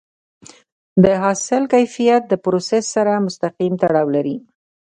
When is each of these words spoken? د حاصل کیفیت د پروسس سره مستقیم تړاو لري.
د 1.03 1.05
حاصل 1.21 1.63
کیفیت 1.73 2.21
د 2.27 2.33
پروسس 2.43 2.83
سره 2.95 3.23
مستقیم 3.27 3.73
تړاو 3.81 4.07
لري. 4.15 4.37